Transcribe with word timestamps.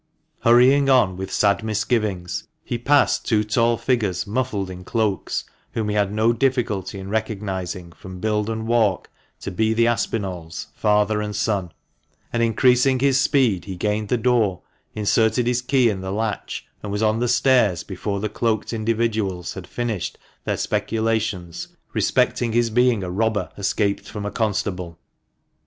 Hurrying 0.39 0.89
on 0.89 1.15
with 1.15 1.31
sad 1.31 1.61
misgivings, 1.63 2.47
he 2.63 2.79
passed 2.79 3.23
two 3.23 3.43
tall 3.43 3.77
figures 3.77 4.25
muffled 4.25 4.71
in 4.71 4.83
cloaks, 4.83 5.43
whom 5.73 5.89
he 5.89 5.95
had 5.95 6.11
no 6.11 6.33
difficulty 6.33 6.97
in 6.97 7.11
recognising, 7.11 7.91
from 7.91 8.19
build 8.19 8.49
and 8.49 8.65
walk, 8.65 9.11
to 9.41 9.51
be 9.51 9.75
the 9.75 9.85
Aspinalls, 9.85 10.69
father 10.73 11.21
and 11.21 11.35
son; 11.35 11.71
and 12.33 12.41
increasing 12.41 12.97
374 12.97 12.99
TtiB 12.99 13.33
MANCHESTER 13.33 13.37
MAN. 13.37 13.53
his 13.53 13.61
speed 13.61 13.71
he 13.71 13.75
gained 13.77 14.09
the 14.09 14.17
door, 14.17 14.61
inserted 14.95 15.45
his 15.45 15.61
key 15.61 15.87
in 15.87 16.01
the 16.01 16.11
latch, 16.11 16.65
and 16.81 16.91
was 16.91 17.03
on 17.03 17.19
the 17.19 17.27
stairs 17.27 17.83
before 17.83 18.19
the 18.19 18.27
cloaked 18.27 18.73
individuals 18.73 19.53
had 19.53 19.67
finished 19.67 20.17
their 20.45 20.57
speculations 20.57 21.67
respecting 21.93 22.53
his 22.53 22.71
being 22.71 23.03
a 23.03 23.11
robber 23.11 23.49
escaped 23.55 24.07
from 24.09 24.25
a 24.25 24.31
constable. 24.31 24.97